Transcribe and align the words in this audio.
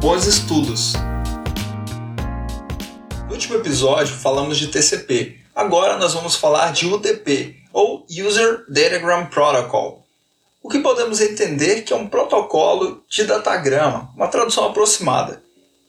Bons 0.00 0.26
estudos! 0.26 0.94
No 3.26 3.34
último 3.34 3.56
episódio 3.56 4.16
falamos 4.16 4.58
de 4.58 4.68
TCP. 4.68 5.38
Agora 5.54 5.98
nós 5.98 6.14
vamos 6.14 6.36
falar 6.36 6.72
de 6.72 6.86
UDP, 6.86 7.56
ou 7.72 8.06
User 8.10 8.64
Datagram 8.68 9.26
Protocol. 9.26 10.06
O 10.62 10.68
que 10.68 10.78
podemos 10.78 11.20
entender 11.20 11.82
que 11.82 11.92
é 11.92 11.96
um 11.96 12.08
protocolo 12.08 13.04
de 13.08 13.24
datagrama, 13.24 14.10
uma 14.16 14.28
tradução 14.28 14.64
aproximada. 14.64 15.42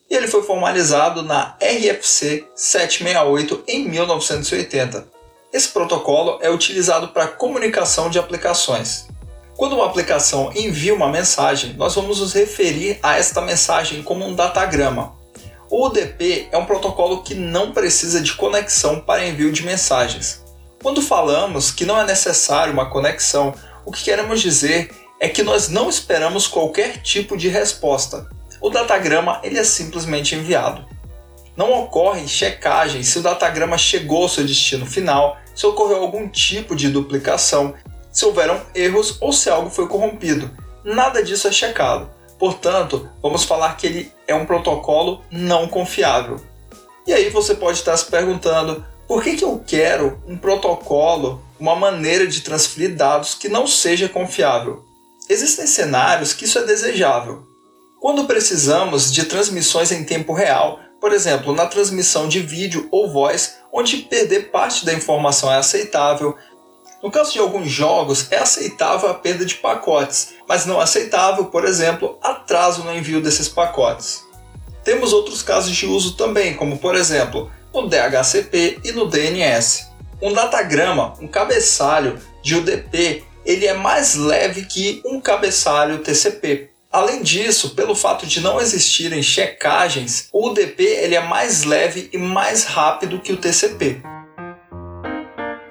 E 0.09 0.15
ele 0.15 0.27
foi 0.27 0.43
formalizado 0.43 1.23
na 1.23 1.57
RFC 1.61 2.45
768 2.53 3.63
em 3.67 3.87
1980 3.87 5.21
esse 5.53 5.67
protocolo 5.67 6.39
é 6.41 6.49
utilizado 6.49 7.09
para 7.09 7.27
comunicação 7.27 8.09
de 8.09 8.17
aplicações. 8.17 9.07
Quando 9.61 9.73
uma 9.73 9.85
aplicação 9.85 10.51
envia 10.55 10.91
uma 10.91 11.07
mensagem, 11.07 11.73
nós 11.73 11.93
vamos 11.93 12.19
nos 12.19 12.33
referir 12.33 12.97
a 13.03 13.19
esta 13.19 13.41
mensagem 13.41 14.01
como 14.01 14.25
um 14.25 14.33
datagrama. 14.33 15.13
O 15.69 15.85
UDP 15.85 16.47
é 16.51 16.57
um 16.57 16.65
protocolo 16.65 17.21
que 17.21 17.35
não 17.35 17.71
precisa 17.71 18.19
de 18.21 18.33
conexão 18.33 18.99
para 18.99 19.23
envio 19.23 19.51
de 19.51 19.63
mensagens. 19.63 20.43
Quando 20.81 20.99
falamos 20.99 21.69
que 21.69 21.85
não 21.85 21.95
é 21.99 22.03
necessário 22.03 22.73
uma 22.73 22.89
conexão, 22.89 23.53
o 23.85 23.91
que 23.91 24.05
queremos 24.05 24.41
dizer 24.41 24.89
é 25.19 25.29
que 25.29 25.43
nós 25.43 25.69
não 25.69 25.89
esperamos 25.89 26.47
qualquer 26.47 26.99
tipo 27.03 27.37
de 27.37 27.47
resposta. 27.47 28.27
O 28.59 28.71
datagrama 28.71 29.41
ele 29.43 29.59
é 29.59 29.63
simplesmente 29.63 30.33
enviado. 30.33 30.83
Não 31.55 31.71
ocorre 31.71 32.27
checagem 32.27 33.03
se 33.03 33.19
o 33.19 33.21
datagrama 33.21 33.77
chegou 33.77 34.23
ao 34.23 34.29
seu 34.29 34.43
destino 34.43 34.87
final, 34.87 35.37
se 35.53 35.67
ocorreu 35.67 35.97
algum 35.97 36.27
tipo 36.27 36.75
de 36.75 36.89
duplicação, 36.89 37.75
se 38.11 38.25
houveram 38.25 38.61
erros 38.75 39.17
ou 39.21 39.31
se 39.31 39.49
algo 39.49 39.69
foi 39.69 39.87
corrompido. 39.87 40.51
Nada 40.83 41.23
disso 41.23 41.47
é 41.47 41.51
checado. 41.51 42.09
Portanto, 42.37 43.09
vamos 43.21 43.43
falar 43.43 43.77
que 43.77 43.87
ele 43.87 44.11
é 44.27 44.33
um 44.33 44.45
protocolo 44.45 45.21
não 45.31 45.67
confiável. 45.67 46.41
E 47.05 47.13
aí 47.13 47.29
você 47.29 47.55
pode 47.55 47.77
estar 47.77 47.95
se 47.95 48.05
perguntando: 48.05 48.85
por 49.07 49.23
que, 49.23 49.35
que 49.35 49.43
eu 49.43 49.63
quero 49.65 50.21
um 50.27 50.37
protocolo, 50.37 51.41
uma 51.59 51.75
maneira 51.75 52.25
de 52.25 52.41
transferir 52.41 52.95
dados 52.95 53.35
que 53.35 53.49
não 53.49 53.67
seja 53.67 54.09
confiável? 54.09 54.83
Existem 55.29 55.67
cenários 55.67 56.33
que 56.33 56.45
isso 56.45 56.57
é 56.59 56.63
desejável. 56.63 57.43
Quando 57.99 58.25
precisamos 58.25 59.11
de 59.11 59.25
transmissões 59.25 59.91
em 59.91 60.03
tempo 60.03 60.33
real, 60.33 60.79
por 61.01 61.13
exemplo, 61.13 61.53
na 61.53 61.65
transmissão 61.65 62.27
de 62.27 62.39
vídeo 62.39 62.87
ou 62.91 63.09
voz, 63.09 63.57
onde 63.73 63.97
perder 63.97 64.51
parte 64.51 64.85
da 64.85 64.93
informação 64.93 65.51
é 65.51 65.57
aceitável. 65.57 66.35
No 67.03 67.09
caso 67.09 67.33
de 67.33 67.39
alguns 67.39 67.69
jogos, 67.69 68.31
é 68.31 68.37
aceitável 68.37 69.09
a 69.09 69.13
perda 69.15 69.43
de 69.43 69.55
pacotes, 69.55 70.35
mas 70.47 70.67
não 70.67 70.79
aceitável, 70.79 71.45
por 71.45 71.65
exemplo, 71.65 72.19
atraso 72.21 72.83
no 72.83 72.95
envio 72.95 73.19
desses 73.19 73.49
pacotes. 73.49 74.23
Temos 74.83 75.11
outros 75.11 75.41
casos 75.41 75.75
de 75.75 75.87
uso 75.87 76.13
também, 76.13 76.53
como 76.53 76.77
por 76.77 76.95
exemplo, 76.95 77.51
no 77.73 77.87
DHCP 77.87 78.81
e 78.83 78.91
no 78.91 79.07
DNS. 79.07 79.89
Um 80.21 80.31
datagrama, 80.31 81.15
um 81.19 81.27
cabeçalho 81.27 82.19
de 82.43 82.55
UDP, 82.55 83.23
ele 83.43 83.65
é 83.65 83.73
mais 83.73 84.13
leve 84.13 84.65
que 84.65 85.01
um 85.03 85.19
cabeçalho 85.19 85.99
TCP. 85.99 86.69
Além 86.91 87.23
disso, 87.23 87.73
pelo 87.73 87.95
fato 87.95 88.27
de 88.27 88.41
não 88.41 88.59
existirem 88.59 89.23
checagens, 89.23 90.27
o 90.31 90.49
UDP 90.49 90.83
ele 90.83 91.15
é 91.15 91.21
mais 91.21 91.63
leve 91.63 92.09
e 92.13 92.17
mais 92.17 92.65
rápido 92.65 93.19
que 93.19 93.33
o 93.33 93.37
TCP. 93.37 94.03